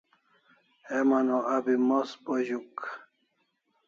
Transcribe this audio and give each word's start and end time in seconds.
Heman 0.87 1.27
o 1.37 1.39
abi 1.55 1.73
mos 1.87 2.09
bo 2.23 2.33
zuk 2.47 2.75